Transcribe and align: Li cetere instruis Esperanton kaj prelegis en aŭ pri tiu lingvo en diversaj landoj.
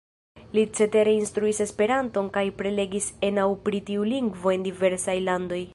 Li 0.57 0.61
cetere 0.77 1.11
instruis 1.17 1.61
Esperanton 1.65 2.31
kaj 2.39 2.45
prelegis 2.63 3.11
en 3.29 3.41
aŭ 3.47 3.49
pri 3.69 3.85
tiu 3.91 4.09
lingvo 4.17 4.57
en 4.57 4.67
diversaj 4.71 5.21
landoj. 5.31 5.65